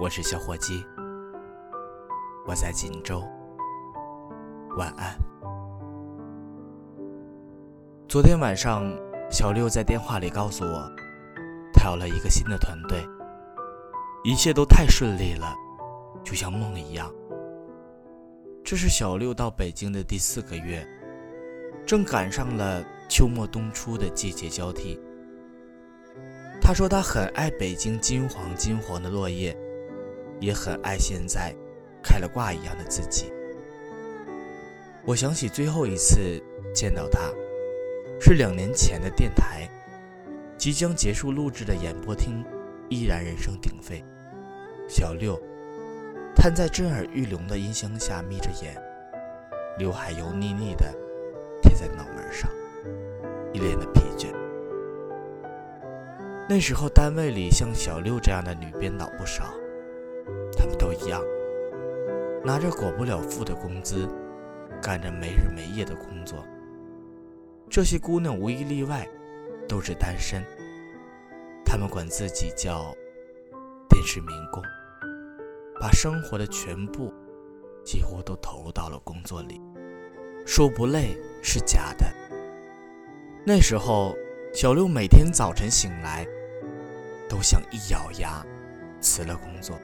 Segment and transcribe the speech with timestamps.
[0.00, 0.82] 我是小伙计，
[2.46, 3.22] 我在锦州，
[4.78, 5.14] 晚安。
[8.08, 8.90] 昨天晚上，
[9.30, 10.90] 小六在电话里告诉我，
[11.74, 13.06] 他有了一个新的团队，
[14.24, 15.54] 一切都太顺利了，
[16.24, 17.12] 就像梦一样。
[18.64, 20.82] 这是小六到北京的第四个月，
[21.84, 24.98] 正赶上了秋末冬初的季节交替。
[26.58, 29.54] 他说他很爱北京金黄金黄的落叶。
[30.40, 31.54] 也很爱现在
[32.02, 33.32] 开了挂一样的自己。
[35.04, 36.42] 我想起最后一次
[36.74, 37.30] 见到他，
[38.20, 39.68] 是两年前的电台，
[40.56, 42.44] 即将结束录制的演播厅
[42.88, 44.04] 依然人声鼎沸。
[44.88, 45.40] 小六
[46.34, 48.76] 瘫在震耳欲聋的音箱下，眯着眼，
[49.78, 50.92] 刘海油腻腻的
[51.62, 52.50] 贴在脑门上，
[53.52, 54.28] 一脸的疲倦。
[56.48, 59.54] 那时候单位里像小六这样的女编导不少。
[60.56, 61.22] 他们都一样，
[62.44, 64.08] 拿着果不了腹的工资，
[64.82, 66.44] 干着没日没夜的工作。
[67.68, 69.08] 这些姑娘无一例外
[69.68, 70.44] 都是单身，
[71.64, 72.94] 她们管自己叫
[73.88, 74.62] “电视民工”，
[75.80, 77.12] 把生活的全部
[77.84, 79.60] 几乎都投入到了工作里，
[80.44, 82.06] 说不累是假的。
[83.46, 84.16] 那时候，
[84.52, 86.26] 小六每天早晨醒来，
[87.28, 88.44] 都想一咬牙
[89.00, 89.78] 辞了工作。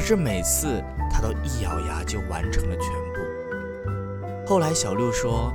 [0.00, 4.46] 可是每次他都一咬牙就完成了全部。
[4.46, 5.52] 后来小六说，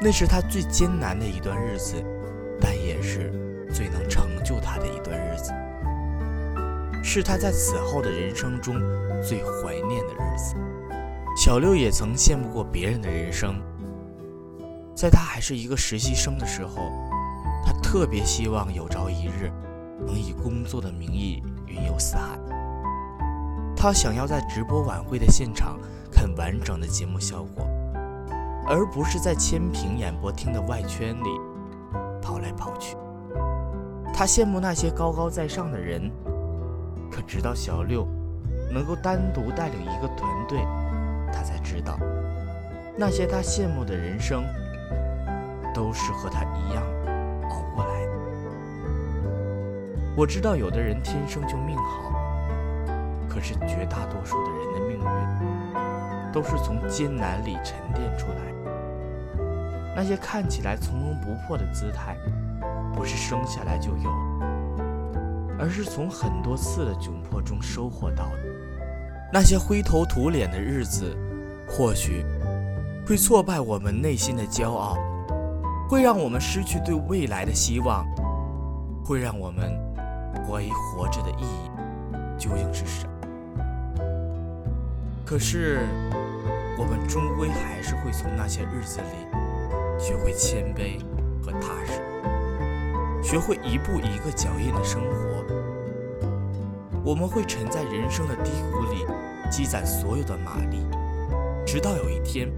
[0.00, 1.94] 那是他最艰难的一段日子，
[2.60, 3.30] 但也是
[3.72, 5.52] 最能成就他的一段日子，
[7.04, 8.74] 是他在此后的人生中
[9.22, 10.56] 最怀念的日子。
[11.36, 13.62] 小六也曾羡慕过别人的人生，
[14.92, 16.90] 在他还是一个实习生的时候，
[17.64, 19.52] 他特别希望有朝一日
[20.04, 22.36] 能以工作的名义云游四海。
[23.82, 25.80] 他想要在直播晚会的现场
[26.12, 27.66] 看完整的节目效果，
[28.68, 31.30] 而不是在千屏演播厅的外圈里
[32.20, 32.94] 跑来跑去。
[34.12, 36.10] 他羡慕那些高高在上的人，
[37.10, 38.06] 可直到小六
[38.70, 40.58] 能够单独带领一个团队，
[41.32, 41.98] 他才知道，
[42.98, 44.44] 那些他羡慕的人生，
[45.72, 46.82] 都是和他一样
[47.48, 48.12] 熬过来的。
[50.14, 52.19] 我知道有的人天生就命好。
[53.40, 58.36] 是绝大多数的人的命运，都是从艰难里沉淀出来。
[59.96, 62.16] 那些看起来从容不迫的姿态，
[62.94, 64.10] 不是生下来就有，
[65.58, 68.38] 而是从很多次的窘迫中收获到的。
[69.32, 71.16] 那些灰头土脸的日子，
[71.68, 72.24] 或许
[73.06, 74.96] 会挫败我们内心的骄傲，
[75.88, 78.06] 会让我们失去对未来的希望，
[79.04, 79.76] 会让我们
[80.46, 81.70] 怀疑活着的意义
[82.38, 83.09] 究竟是什么。
[85.30, 85.86] 可是，
[86.76, 89.04] 我们终归还是会从那些日子里
[89.96, 91.00] 学会谦卑
[91.40, 92.02] 和踏实，
[93.22, 95.44] 学会一步一个脚印的生活。
[97.04, 99.06] 我们会沉在人生的低谷里，
[99.48, 100.84] 积攒所有的马力，
[101.64, 102.50] 直到有一天，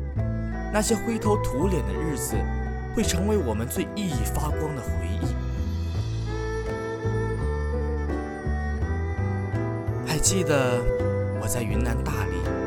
[0.73, 2.37] 那些灰头土脸的日子
[2.97, 5.27] 会成为我们最熠熠发光的回忆。
[10.07, 10.81] 还记得
[11.39, 12.62] 我在云南大理。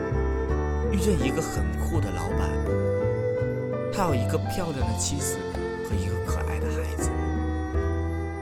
[0.96, 2.50] 遇见一个很酷的老板，
[3.92, 5.38] 他有一个漂亮的妻子
[5.84, 7.12] 和一个可爱的孩子，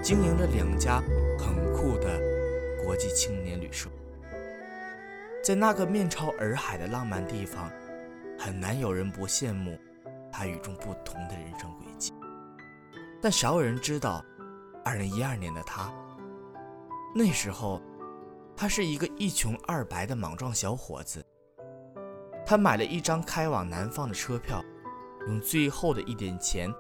[0.04, 1.02] 经营着两家
[1.40, 2.22] 很酷的
[2.84, 3.90] 国际青年旅社。
[5.44, 7.72] 在那个面朝洱海的浪漫地方，
[8.38, 9.76] 很难有人不羡慕
[10.32, 12.14] 他与众不同的人生轨迹。
[13.20, 14.24] 但少有人知道
[14.86, 15.92] ，2012年的他，
[17.16, 17.82] 那时候
[18.56, 21.26] 他是一个一穷二白的莽撞小伙子。
[22.54, 24.64] 他买了一张开往南方的车票，
[25.26, 26.72] 用最后的一点钱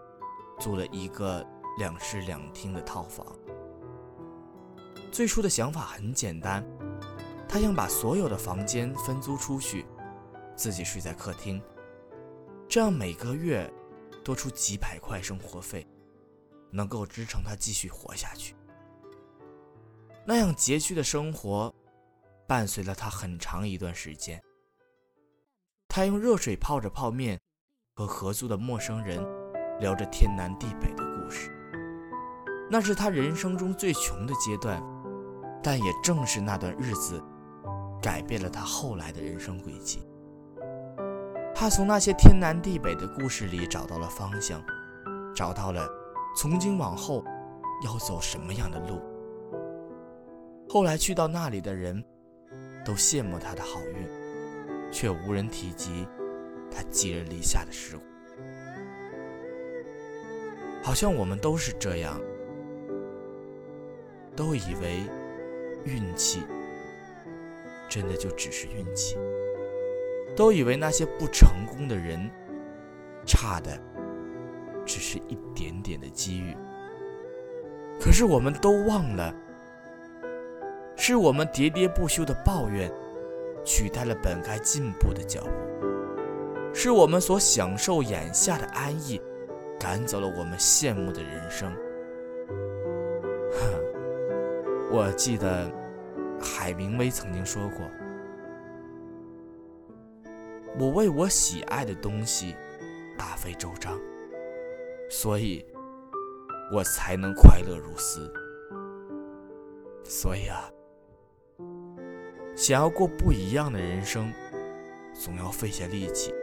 [0.60, 1.44] 租了一个
[1.80, 3.26] 两室两厅的套房。
[5.12, 6.64] 最初的想法很简单，
[7.50, 9.84] 他想把所有的房间分租出去，
[10.56, 11.60] 自己睡在客厅，
[12.70, 13.68] 这样每个月
[14.24, 15.88] 多出几百块生活费，
[16.70, 18.56] 能够支撑他继续活下去。
[20.24, 21.74] 那样拮据的生活
[22.46, 24.40] 伴随了他很长一段时间。
[25.96, 27.40] 他用热水泡着泡面，
[27.94, 29.24] 和合租的陌生人
[29.80, 31.52] 聊着天南地北的故事。
[32.68, 34.82] 那是他人生中最穷的阶段，
[35.62, 37.24] 但也正是那段日子，
[38.02, 40.02] 改变了他后来的人生轨迹。
[41.54, 44.60] 他从那些天南地北的故事里找到了方向，
[45.36, 45.88] 找到了
[46.36, 47.24] 从今往后
[47.86, 49.00] 要走什么样的路。
[50.68, 52.04] 后来去到那里的人，
[52.84, 54.23] 都羡慕他的好运，
[54.94, 56.08] 却无人提及
[56.72, 58.04] 他寄人篱下的事故。
[60.84, 62.22] 好像我们都是这样，
[64.36, 65.02] 都以为
[65.84, 66.44] 运气
[67.90, 69.18] 真的就只是运气，
[70.36, 72.30] 都以为那些不成功的人
[73.26, 73.80] 差的
[74.86, 76.56] 只是一点点的机遇。
[78.00, 79.34] 可是我们都忘了，
[80.98, 82.92] 是我们喋喋不休的抱怨
[83.66, 85.50] 取代了本该进步的脚步，
[86.74, 89.22] 是我们所享受眼下的安逸。
[89.80, 91.76] 赶走了我们羡慕的人生。
[94.90, 95.70] 我记得
[96.40, 97.80] 海明威曾经说过
[100.80, 102.56] ：“我为我喜爱的东西
[103.18, 104.00] 大费周章，
[105.10, 105.66] 所以
[106.72, 108.32] 我才能快乐如斯。
[110.06, 110.72] 所以啊，
[112.56, 114.32] 想要过不一样的人生，
[115.14, 116.34] 总要费些力气，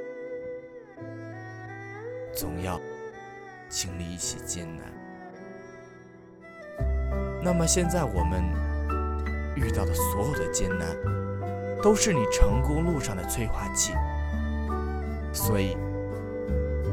[2.32, 2.80] 总要。”
[3.72, 4.84] 经历一些艰难，
[7.40, 8.42] 那么现在我们
[9.54, 10.88] 遇到的所有的艰难，
[11.80, 13.92] 都是你成功路上的催化剂。
[15.32, 15.76] 所以，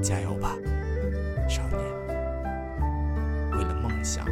[0.03, 0.55] 加油吧，
[1.49, 1.81] 少年！
[3.57, 4.23] 为了梦想。